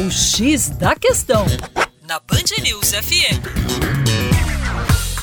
O 0.00 0.10
X 0.10 0.70
da 0.70 0.96
Questão, 0.96 1.44
na 2.08 2.18
Band 2.20 2.62
News 2.62 2.90
FM. 2.92 3.36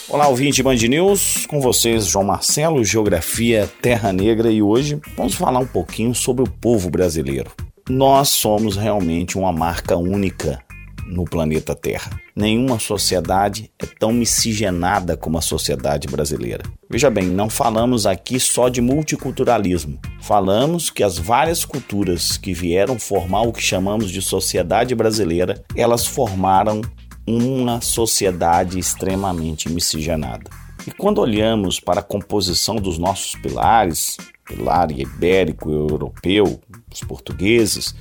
Olá, 0.08 0.28
ouvinte 0.28 0.62
Band 0.62 0.76
News, 0.76 1.48
com 1.48 1.60
vocês 1.60 2.06
João 2.06 2.24
Marcelo, 2.24 2.86
Geografia 2.86 3.68
Terra 3.82 4.14
Negra 4.14 4.52
e 4.52 4.62
hoje 4.62 5.02
vamos 5.16 5.34
falar 5.34 5.58
um 5.58 5.66
pouquinho 5.66 6.14
sobre 6.14 6.44
o 6.44 6.48
povo 6.48 6.92
brasileiro. 6.92 7.50
Nós 7.90 8.30
somos 8.30 8.78
realmente 8.78 9.36
uma 9.36 9.52
marca 9.52 9.98
única 9.98 10.64
no 11.08 11.26
planeta 11.26 11.74
Terra. 11.74 12.20
Nenhuma 12.36 12.80
sociedade 12.80 13.72
é 13.80 13.86
tão 13.86 14.12
miscigenada 14.12 15.16
como 15.16 15.38
a 15.38 15.42
sociedade 15.42 16.08
brasileira. 16.08 16.64
Veja 16.90 17.10
bem, 17.10 17.26
não 17.26 17.50
falamos 17.50 18.06
aqui 18.06 18.40
só 18.40 18.70
de 18.70 18.82
multiculturalismo. 18.82 20.00
Falamos 20.22 20.90
que 20.90 21.04
as 21.04 21.18
várias 21.18 21.66
culturas 21.66 22.38
que 22.38 22.54
vieram 22.54 23.00
formar 23.00 23.42
o 23.42 23.54
que 23.54 23.62
chamamos 23.62 24.12
de 24.12 24.22
sociedade 24.22 24.94
brasileira, 24.94 25.64
elas 25.76 26.06
formaram 26.06 26.82
uma 27.26 27.82
sociedade 27.82 28.80
extremamente 28.80 29.70
miscigenada. 29.70 30.50
E 30.86 30.92
quando 30.92 31.20
olhamos 31.20 31.80
para 31.80 32.00
a 32.00 32.04
composição 32.04 32.78
dos 32.78 32.98
nossos 32.98 33.34
pilares, 33.42 34.16
pilar 34.46 34.90
ibérico, 34.90 35.70
europeu, 35.70 36.62
os 36.90 37.02
portugueses, 37.02 37.94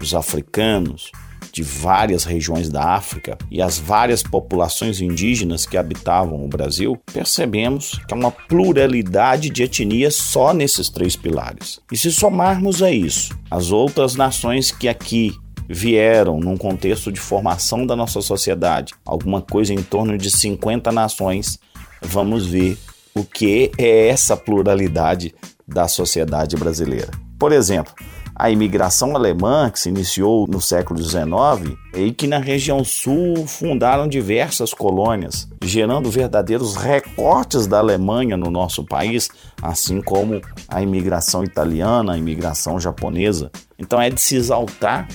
os 0.00 0.14
africanos, 0.14 1.10
de 1.54 1.62
várias 1.62 2.24
regiões 2.24 2.68
da 2.68 2.82
África 2.96 3.38
e 3.48 3.62
as 3.62 3.78
várias 3.78 4.24
populações 4.24 5.00
indígenas 5.00 5.64
que 5.64 5.76
habitavam 5.76 6.44
o 6.44 6.48
Brasil, 6.48 7.00
percebemos 7.12 8.00
que 8.08 8.12
há 8.12 8.16
uma 8.16 8.32
pluralidade 8.32 9.50
de 9.50 9.62
etnias 9.62 10.16
só 10.16 10.52
nesses 10.52 10.88
três 10.88 11.14
pilares. 11.14 11.78
E 11.92 11.96
se 11.96 12.10
somarmos 12.10 12.82
a 12.82 12.90
isso 12.90 13.38
as 13.48 13.70
outras 13.70 14.16
nações 14.16 14.72
que 14.72 14.88
aqui 14.88 15.32
vieram 15.68 16.40
num 16.40 16.56
contexto 16.56 17.12
de 17.12 17.20
formação 17.20 17.86
da 17.86 17.94
nossa 17.94 18.20
sociedade, 18.20 18.92
alguma 19.06 19.40
coisa 19.40 19.72
em 19.72 19.80
torno 19.80 20.18
de 20.18 20.32
50 20.32 20.90
nações, 20.90 21.60
vamos 22.02 22.46
ver 22.46 22.76
o 23.14 23.22
que 23.22 23.70
é 23.78 24.08
essa 24.08 24.36
pluralidade 24.36 25.32
da 25.66 25.86
sociedade 25.86 26.56
brasileira. 26.56 27.12
Por 27.38 27.52
exemplo, 27.52 27.94
a 28.36 28.50
imigração 28.50 29.14
alemã, 29.14 29.70
que 29.70 29.78
se 29.78 29.88
iniciou 29.88 30.46
no 30.48 30.60
século 30.60 31.00
XIX, 31.00 31.78
e 31.94 32.10
que 32.10 32.26
na 32.26 32.38
região 32.38 32.84
sul 32.84 33.46
fundaram 33.46 34.08
diversas 34.08 34.74
colônias, 34.74 35.48
gerando 35.62 36.10
verdadeiros 36.10 36.74
recortes 36.74 37.66
da 37.66 37.78
Alemanha 37.78 38.36
no 38.36 38.50
nosso 38.50 38.84
país, 38.84 39.28
assim 39.62 40.02
como 40.02 40.40
a 40.68 40.82
imigração 40.82 41.44
italiana, 41.44 42.14
a 42.14 42.18
imigração 42.18 42.80
japonesa. 42.80 43.52
Então 43.78 44.00
é 44.00 44.10
de 44.10 44.20
se 44.20 44.34
exaltar 44.34 45.06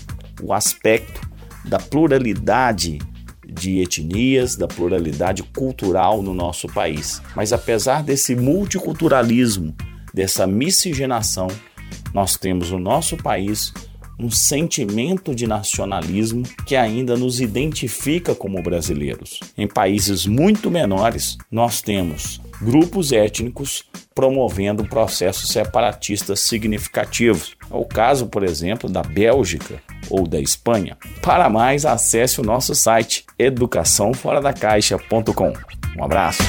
o 0.41 0.53
aspecto 0.53 1.19
da 1.65 1.77
pluralidade 1.77 2.99
de 3.45 3.79
etnias, 3.79 4.55
da 4.55 4.67
pluralidade 4.67 5.43
cultural 5.43 6.21
no 6.21 6.33
nosso 6.33 6.67
país. 6.69 7.21
Mas 7.35 7.51
apesar 7.51 8.03
desse 8.03 8.35
multiculturalismo, 8.35 9.75
dessa 10.13 10.47
miscigenação, 10.47 11.47
nós 12.13 12.35
temos 12.35 12.71
no 12.71 12.79
nosso 12.79 13.15
país 13.17 13.73
um 14.19 14.29
sentimento 14.29 15.33
de 15.33 15.47
nacionalismo 15.47 16.43
que 16.65 16.75
ainda 16.75 17.15
nos 17.15 17.39
identifica 17.39 18.35
como 18.35 18.61
brasileiros. 18.61 19.39
Em 19.57 19.65
países 19.65 20.25
muito 20.25 20.69
menores, 20.69 21.37
nós 21.49 21.81
temos 21.81 22.41
grupos 22.61 23.13
étnicos 23.13 23.85
promovendo 24.13 24.83
processos 24.83 25.49
separatistas 25.49 26.41
significativos. 26.41 27.55
É 27.71 27.75
o 27.75 27.85
caso, 27.85 28.27
por 28.27 28.43
exemplo, 28.43 28.89
da 28.89 29.01
Bélgica 29.01 29.81
ou 30.09 30.27
da 30.27 30.41
Espanha. 30.41 30.97
Para 31.21 31.49
mais, 31.49 31.85
acesse 31.85 32.41
o 32.41 32.43
nosso 32.43 32.75
site 32.75 33.23
educaçãoforadacaixa.com. 33.37 35.53
Um 35.97 36.03
abraço. 36.03 36.43